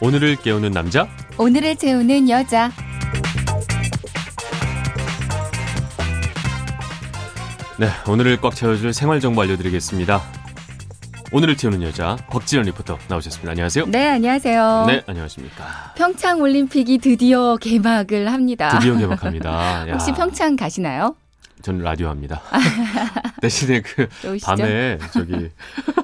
[0.00, 1.08] 오늘을 깨우는 남자
[1.38, 2.70] 오늘을 채우는 여자.
[7.78, 10.20] 네 오늘을 꽉 채워줄 생활 정보 알려드리겠습니다
[11.32, 14.84] 오늘을 채우는 여자 곽지연 리포터 나오셨습니다 안녕하세요 네, 안녕하세요.
[14.86, 18.78] 네 안녕하십니까 평창 올림픽이 드디어 개막을 합니다.
[18.78, 19.50] 드디어 개막합니다
[19.88, 21.16] 야, 혹시 평창 가시나요?
[21.62, 22.42] 저는 라디오 합니다
[23.40, 24.08] 대신에 그?
[24.44, 25.48] 밤에 저기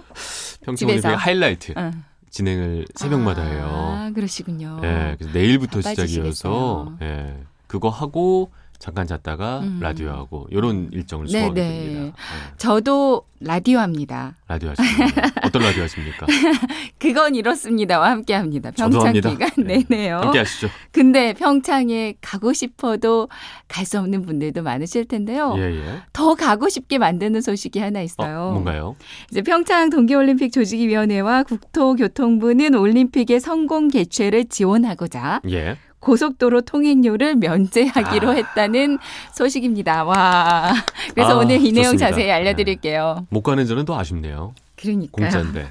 [0.65, 0.89] 평창.
[0.89, 2.05] 올림픽 하이라이트 응.
[2.37, 4.79] 진행을 새벽마다 해요 아, 그러시군요.
[4.85, 6.35] 예, 그래서 내일부터 바빠지시겠어요.
[6.35, 9.79] 시작이어서 예, 그거 하고 잠깐 잤다가 음.
[9.81, 11.69] 라디오 하고 이런 일정을 네, 소화하게 네.
[11.71, 12.07] 됩니다.
[12.07, 12.13] 예,
[12.59, 14.35] 저도 라디오 합니다.
[14.49, 15.31] 라디오 하십니다.
[15.45, 16.27] 어떤 라디오 하십니까?
[16.99, 18.71] 그건 이렇습니다와 함께 합니다.
[18.75, 19.13] 평창.
[19.13, 19.85] 기간 네.
[19.89, 20.19] 내내요.
[20.19, 20.69] 함께 하시죠.
[20.93, 23.29] 근데 평창에 가고 싶어도
[23.69, 25.55] 갈 수 없는 분들도 많으실 텐데요.
[25.59, 25.85] 예, 예.
[26.13, 28.51] 더 가고 싶게 만드는 소식이 하나 어, 있어요.
[28.53, 28.97] 뭔가요?
[29.31, 35.77] 이제 평창 동계올림픽 조직위원회와 국토교통부는 올림픽의 성공 개최를 지원하고자 예.
[36.01, 38.33] 고속도로 통행료를 면제하기로 아.
[38.35, 38.99] 했다는
[39.33, 40.05] 소식입니다.
[40.05, 40.73] 와.
[41.15, 42.09] 그래서 아, 오늘 이 내용 좋습니다.
[42.11, 43.27] 자세히 알려드릴게요.
[43.31, 44.55] 못 가는 저는 더 아쉽네요.
[44.77, 45.11] 그러니까요.
[45.11, 45.69] 공짜인데.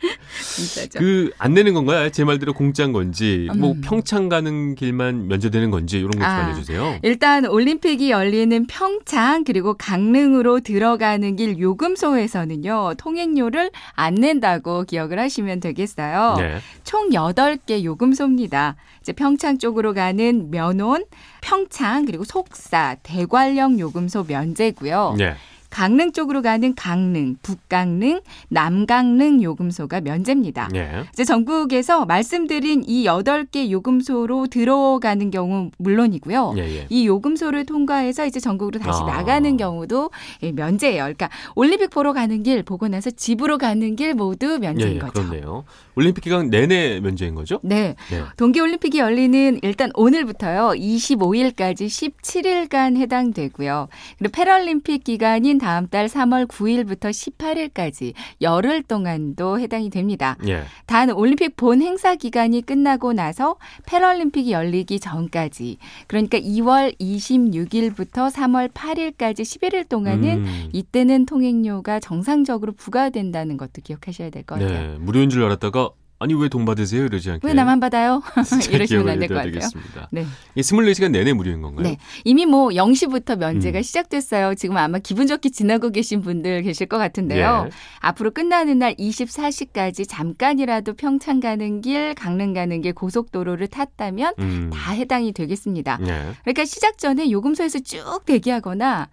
[0.56, 0.98] 진짜죠.
[0.98, 2.10] 그 안 내는 건가요?
[2.10, 3.80] 제 말대로 공짜인 건지, 뭐 음.
[3.82, 6.46] 평창 가는 길만 면제되는 건지 이런 것좀 아.
[6.46, 6.98] 알려주세요.
[7.02, 12.94] 일단 올림픽이 열리는 평창 그리고 강릉으로 들어가는 길 요금소에서는요.
[12.98, 16.36] 통행료를 안 낸다고 기억을 하시면 되겠어요.
[16.38, 16.58] 네.
[16.84, 18.76] 총 8개 요금소입니다.
[19.00, 21.04] 이제 평창 쪽으로 가는 면온,
[21.40, 25.14] 평창 그리고 속사, 대관령 요금소 면제고요.
[25.18, 25.34] 네.
[25.70, 30.68] 강릉 쪽으로 가는 강릉, 북강릉, 남강릉 요금소가 면제입니다.
[30.72, 31.04] 네.
[31.12, 36.54] 이제 전국에서 말씀드린 이 8개 요금소로 들어가는 경우 물론이고요.
[36.58, 36.86] 예, 예.
[36.88, 39.06] 이 요금소를 통과해서 이제 전국으로 다시 아.
[39.06, 40.10] 나가는 경우도
[40.42, 41.02] 예, 면제예요.
[41.02, 45.12] 그러니까 올림픽 보러 가는 길 보고 나서 집으로 가는 길 모두 예, 면제인 예, 거죠.
[45.12, 45.64] 그렇네요.
[45.94, 47.58] 올림픽 기간 내내 면제인 거죠?
[47.62, 47.96] 네.
[48.10, 48.22] 네.
[48.36, 50.72] 동계 올림픽이 열리는 일단 오늘부터요.
[50.78, 53.88] 25일까지 17일간 해당되고요.
[54.18, 60.36] 그리고 패럴림픽 기간인 다음 달 3월 9일부터 18일까지 열흘 동안도 해당이 됩니다.
[60.46, 60.64] 예.
[60.86, 63.56] 단 올림픽 본 행사 기간이 끝나고 나서
[63.86, 70.68] 패럴림픽이 열리기 전까지 그러니까 2월 26일부터 3월 8일까지 11일 동안은 음.
[70.72, 74.92] 이때는 통행료가 정상적으로 부과된다는 것도 기억하셔야 될 것 같아요.
[74.92, 78.22] 네, 무료인 줄 알았다가 아니 왜 돈 받으세요 이러지 않게 왜 나만 받아요?
[78.72, 80.06] 이러시면 안 될 것 같아요.
[80.10, 80.26] 네.
[80.54, 81.82] 이 24시간 내내 무료인 건가요?
[81.84, 81.98] 네.
[82.24, 83.82] 이미 뭐 0시부터 면제가 음.
[83.82, 84.54] 시작됐어요.
[84.54, 87.64] 지금 아마 기분 좋게 지나고 계신 분들 계실 것 같은데요.
[87.66, 87.70] 예.
[88.00, 94.70] 앞으로 끝나는 날 24시까지 잠깐이라도 평창 가는 길, 강릉 가는 길 고속도로를 탔다면 음.
[94.72, 95.98] 다 해당이 되겠습니다.
[96.06, 96.32] 예.
[96.44, 99.08] 그러니까 시작 전에 요금소에서 쭉 대기하거나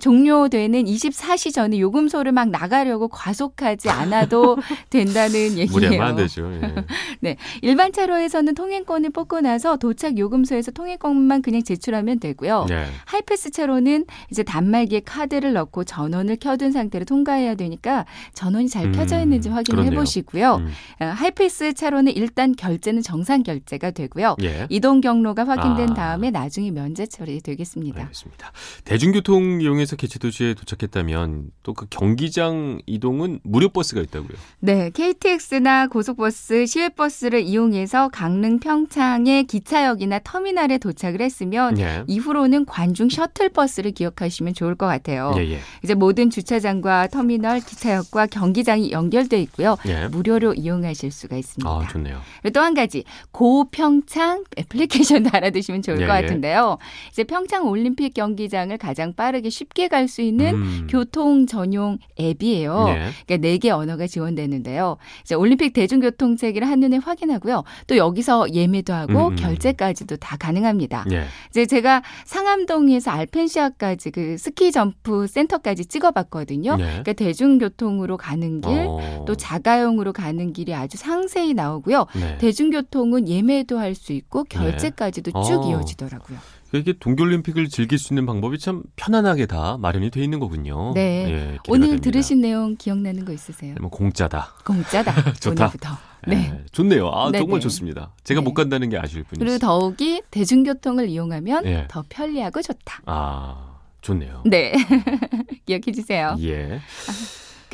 [0.00, 4.56] 종료되는 24시 전에 요금소를 막 나가려고 과속하지 않아도
[4.90, 5.70] 된다는 얘기예요.
[5.72, 6.16] 무리하면 안
[6.50, 6.84] 되죠.
[7.24, 7.36] 예.
[7.62, 12.66] 일반 차로에서는 통행권을 뽑고 나서 도착 요금소에서 통행권만 그냥 제출하면 되고요.
[12.70, 12.86] 예.
[13.04, 19.22] 하이패스 차로는 이제 단말기에 카드를 넣고 전원을 켜둔 상태로 통과해야 되니까 전원이 잘 켜져 음,
[19.24, 19.92] 있는지 확인을 그렇네요.
[19.92, 20.56] 해보시고요.
[20.56, 20.70] 음.
[21.00, 24.36] 어, 하이패스 차로는 일단 결제는 정상 결제가 되고요.
[24.42, 24.66] 예.
[24.70, 25.94] 이동 경로가 확인된 아.
[25.94, 28.00] 다음에 나중에 면제 처리되겠습니다.
[28.02, 28.52] 알겠습니다.
[28.84, 34.36] 대중교통 이용해서 개최도시에 도착했다면 또 그 경기장 이동은 무료 버스가 있다고요.
[34.60, 42.02] 네, KTX나 고속버스, 시외버스를 이용해서 강릉 평창의 기차역이나 터미널에 도착을 했으면 예.
[42.06, 45.32] 이후로는 관중 셔틀버스를 기억하시면 좋을 것 같아요.
[45.36, 45.58] 예, 예.
[45.82, 49.76] 이제 모든 주차장과 터미널, 기차역과 경기장이 연결돼 있고요.
[49.86, 50.08] 예.
[50.08, 51.68] 무료로 이용하실 수가 있습니다.
[51.70, 52.20] 아, 좋네요.
[52.52, 56.22] 또 한 가지 고평창 애플리케이션도 알아두시면 좋을 예, 것 예.
[56.22, 56.78] 같은데요.
[57.10, 60.86] 이제 평창 올림픽 경기장을 가장 빠르게 쉽게 갈 수 있는 음.
[60.90, 62.86] 교통 전용 앱이에요.
[62.88, 63.10] 예.
[63.26, 64.96] 그러니까 네 개 언어가 지원되는데요.
[65.22, 67.62] 이제 올림픽 대중교통 체계를 한눈에 확인하고요.
[67.86, 69.36] 또 여기서 예매도 하고 음, 음.
[69.36, 71.04] 결제까지도 다 가능합니다.
[71.12, 71.24] 예.
[71.50, 76.76] 이제 제가 상암동에서 알펜시아까지 그 스키 점프 센터까지 찍어봤거든요.
[76.80, 76.84] 예.
[76.84, 79.24] 그러니까 대중교통으로 가는 길, 어.
[79.26, 82.06] 또 자가용으로 가는 길이 아주 상세히 나오고요.
[82.14, 82.38] 네.
[82.38, 85.70] 대중교통은 예매도 할 수 있고 결제까지도 쭉 어.
[85.70, 86.36] 이어지더라고요.
[86.74, 90.92] 이게 동계올림픽을 즐길 수 있는 방법이 참 편안하게 다 마련이 돼 있는 거군요.
[90.94, 91.26] 네.
[91.28, 92.02] 예, 오늘 됩니다.
[92.02, 93.76] 들으신 내용 기억나는 거 있으세요?
[93.80, 94.54] 뭐 공짜다.
[94.64, 95.34] 공짜다.
[95.38, 95.64] 좋다.
[95.66, 95.96] 오늘부터.
[96.26, 96.52] 네.
[96.54, 97.08] 예, 좋네요.
[97.10, 97.62] 아, 네, 정말 네.
[97.64, 98.12] 좋습니다.
[98.24, 98.44] 제가 네.
[98.44, 99.58] 못 간다는 게 아쉬울 그리고 뿐이지.
[99.60, 101.86] 더욱이 대중교통을 이용하면 예.
[101.88, 103.02] 더 편리하고 좋다.
[103.06, 104.42] 아, 좋네요.
[104.46, 104.74] 네.
[105.66, 106.36] 기억해 주세요.
[106.40, 106.80] 예.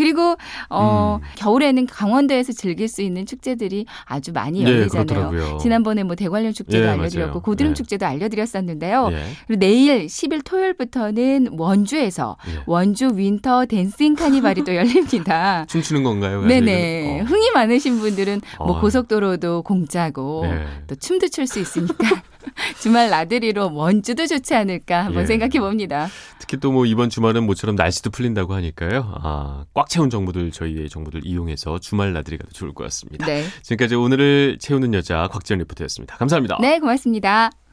[0.01, 0.37] 그리고
[0.71, 1.27] 어 음.
[1.37, 5.05] 겨울에는 강원도에서 즐길 수 있는 축제들이 아주 많이 네, 열리잖아요.
[5.05, 5.59] 그렇더라고요.
[5.59, 7.43] 지난번에 뭐 대관령 축제도 예, 알려드렸고 맞아요.
[7.43, 7.75] 고드름 네.
[7.75, 9.09] 축제도 알려드렸었는데요.
[9.13, 9.23] 예.
[9.47, 12.63] 그리고 내일 10일 토요일부터는 원주에서 예.
[12.65, 15.67] 원주 윈터 댄싱 카니발이 또 열립니다.
[15.69, 16.41] 춤추는 건가요?
[16.47, 17.03] 네네.
[17.03, 17.21] 가족들은?
[17.21, 17.25] 어.
[17.25, 18.81] 흥이 많으신 분들은 뭐 어.
[18.81, 20.65] 고속도로도 공짜고 네.
[20.87, 22.23] 또 춤도 출 수 있으니까
[22.81, 25.27] 주말 나들이로 원주도 좋지 않을까 한번 예.
[25.27, 26.09] 생각해 봅니다.
[26.39, 29.13] 특히 또 뭐 이번 주말은 모처럼 날씨도 풀린다고 하니까요.
[29.23, 33.27] 아, 꽉 채운 정보들 저희의 정보들 이용해서 주말 나들이 가도 좋을 것 같습니다.
[33.27, 33.45] 네.
[33.63, 36.17] 지금까지 오늘을 채우는 여자 곽지연 리포터였습니다.
[36.17, 36.59] 감사합니다.
[36.61, 37.51] 네, 고맙습니다.